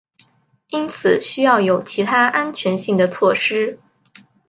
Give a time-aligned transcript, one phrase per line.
[0.69, 3.79] 因此需要有其他安全性的措施。